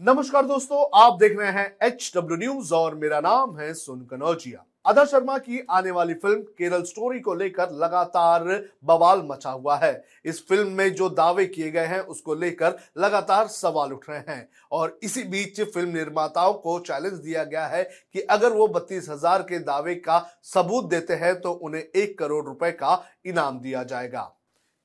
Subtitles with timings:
[0.00, 4.64] नमस्कार दोस्तों, आप देख रहे हैं एच डब्ल्यू न्यूज़ और मेरा नाम है सुन कनौजिया।
[4.84, 8.44] अदा शर्मा की आने वाली फ़िल्म केरल स्टोरी को लेकर लगातार
[8.84, 9.92] बवाल मचा हुआ है।
[10.24, 14.48] इस फ़िल्म में जो दावे किए गए हैं, उसको लेकर लगातार सवाल उठ रहे हैं।
[14.72, 19.42] और इसी बीच फ़िल्म निर्माताओं को चैलेंज दिया गया है कि अगर वो बत्तीस हज़ार
[19.42, 24.30] के दावे का सबूत देते हैं तो उन्हें एक करोड़ रुपए का इनाम दिया जाएगा।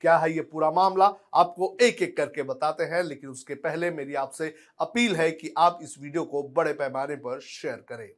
[0.01, 1.05] क्या है ये पूरा मामला?
[1.33, 5.79] आपको एक एक करके बताते हैं, लेकिन उसके पहले मेरी आपसे अपील है कि आप
[5.81, 8.09] इस वीडियो को बड़े पैमाने पर शेयर करें।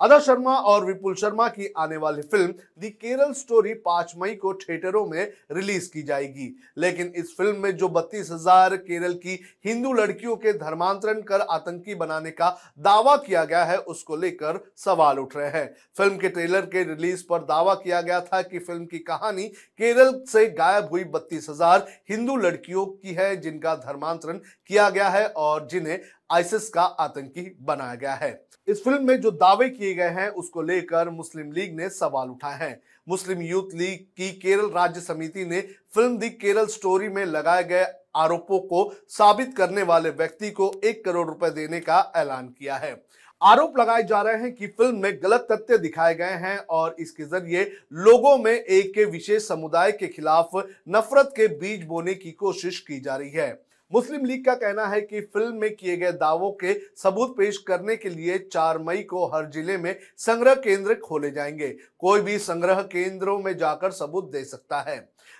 [0.00, 4.52] अदा शर्मा और विपुल शर्मा की आने वाली फ़िल्म दी केरल स्टोरी पाँच मई को
[4.54, 9.92] थिएटरों में रिलीज़ की जाएगी। लेकिन इस फ़िल्म में जो बत्तीस हज़ार केरल की हिंदू
[9.92, 15.36] लड़कियों के धर्मांतरण कर आतंकी बनाने का दावा किया गया है, उसको लेकर सवाल उठ
[15.36, 18.98] रहे हैं। फ़िल्म के ट्रेलर के रिलीज़ पर दावा किया गया था कि फ़िल्म की
[19.00, 25.08] कहानी केरल से गायब हुई बत्तीस हज़ार हिंदू लड़कियों की है, जिनका धर्मांतरण किया गया
[25.08, 25.98] है और जिन्हें
[26.30, 28.30] आईसिस का आतंकी बनाया गया है।
[28.68, 32.58] इस फ़िल्म में जो दावे किए गए हैं, उसको लेकर मुस्लिम लीग ने सवाल उठाए
[32.60, 35.60] हैं। मुस्लिम यूथ लीग की केरल राज्य समिति ने
[35.94, 37.84] फ़िल्म दी केरल स्टोरी में लगाए गए
[38.16, 42.94] आरोपों को साबित करने वाले व्यक्ति को एक करोड़ रुपए देने का ऐलान किया है।
[43.42, 47.24] आरोप लगाए जा रहे हैं कि फ़िल्म में गलत तथ्य दिखाए गए हैं और इसके
[47.24, 50.50] ज़रिए लोगों में एक के विशेष समुदाय के खिलाफ
[50.88, 53.48] नफरत के बीज बोने की कोशिश की जा रही है।
[53.92, 57.96] मुस्लिम लीग का कहना है कि फ़िल्म में किए गए दावों के सबूत पेश करने
[57.96, 62.82] के लिए 4 मई को हर ज़िले में संग्रह केंद्र खोले जाएँगे। कोई भी संग्रह
[62.82, 64.96] केंद्रों में जाकर सबूत दे सकता है।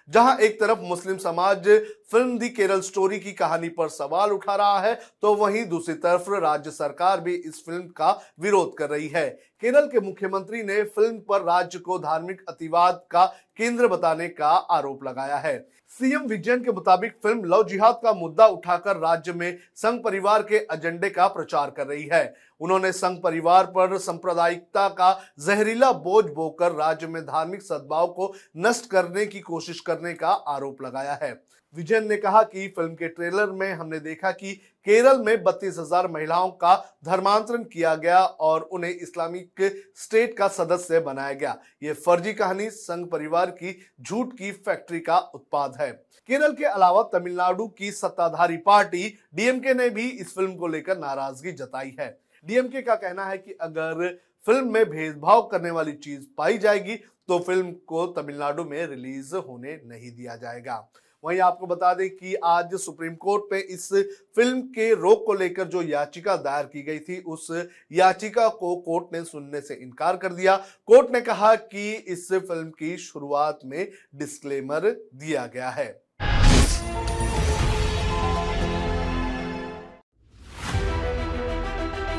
[0.08, 1.68] जहाँ एक तरफ़ मुस्लिम समाज
[2.12, 6.30] फ़िल्म दी केरल स्टोरी की कहानी पर सवाल उठा रहा है तो वहीं दूसरी तरफ़
[6.34, 8.10] राज्य सरकार भी इस फ़िल्म का
[8.40, 9.28] विरोध कर रही है।
[9.62, 13.24] केरल के मुख्यमंत्री ने फ़िल्म पर राज्य को धार्मिक अतिवाद का
[13.58, 15.58] केंद्र बताने का आरोप लगाया है।
[15.92, 20.56] सीएम विजयन के मुताबिक फ़िल्म लव जिहाद का मुद्दा उठाकर राज्य में संघ परिवार के
[20.72, 22.24] एजेंडे का प्रचार कर रही है।
[22.60, 28.90] उन्होंने संघ परिवार पर सांप्रदायिकता का जहरीला बोझ बोकर राज्य में धार्मिक सद्भाव को नष्ट
[28.90, 31.32] करने की कोशिश करने का आरोप लगाया है।
[31.74, 34.52] विजयन ने कहा कि फ़िल्म के ट्रेलर में हमने देखा कि
[34.86, 36.74] केरल में बत्तीस हज़ार महिलाओं का
[37.04, 39.62] धर्मांतरण किया गया और उन्हें इस्लामिक
[39.96, 45.18] स्टेट का सदस्य बनाया गया। ये फर्जी कहानी संघ परिवार की झूठ की फैक्ट्री का
[45.18, 45.90] उत्पाद है।
[46.28, 51.52] केरल के अलावा तमिलनाडु की सत्ताधारी पार्टी डीएमके ने भी इस फ़िल्म को लेकर नाराज़गी
[51.54, 52.08] जताई है।
[52.46, 54.06] डीएमके का कहना है कि अगर
[54.46, 56.96] फ़िल्म में भेदभाव करने वाली चीज़ पाई जाएगी
[57.28, 60.86] तो फ़िल्म को तमिलनाडु में रिलीज़ होने नहीं दिया जाएगा।
[61.24, 63.88] वहीं आपको बता दें कि आज सुप्रीम कोर्ट में इस
[64.36, 67.48] फ़िल्म के रोक को लेकर जो याचिका दायर की गई थी, उस
[67.92, 72.68] याचिका को कोर्ट ने सुनने से इनकार कर दिया। कोर्ट ने कहा कि इस फ़िल्म
[72.70, 75.88] की शुरुआत में डिस्क्लेमर दिया गया है।